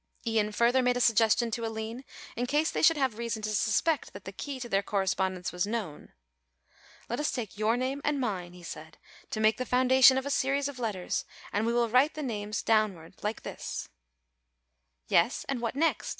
[0.25, 2.03] Ian further made a suggestion to Aline
[2.35, 5.67] in case they should have reason to suspect that the key to their correspondence was
[5.67, 6.11] known.
[7.07, 8.97] "Let us take your name and mine," he said,
[9.29, 12.63] "to make the foundation of a series of letters and we will write the names
[12.63, 16.09] downward like this A L I N E" "Yes, and what next?"